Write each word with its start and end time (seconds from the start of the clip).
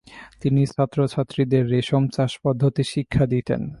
তিনি 0.41 0.61
ছাত্রছাত্রীদের 0.65 1.63
রেশম 1.69 2.03
চাষ 2.07 2.31
পদ্ধতি 2.43 2.83
শিক্ষা 2.83 3.25
দিতেন। 3.25 3.61